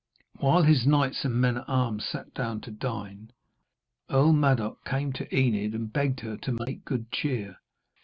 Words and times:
While 0.39 0.63
his 0.63 0.87
knights 0.87 1.25
and 1.25 1.35
men 1.35 1.57
at 1.57 1.65
arms 1.67 2.05
sat 2.07 2.33
down 2.33 2.61
to 2.61 2.71
dine, 2.71 3.33
Earl 4.09 4.33
Madoc 4.33 4.83
came 4.83 5.13
to 5.13 5.29
Enid 5.31 5.75
and 5.75 5.93
begged 5.93 6.21
her 6.21 6.37
to 6.37 6.57
make 6.65 6.83
good 6.85 7.11
cheer. 7.11 7.57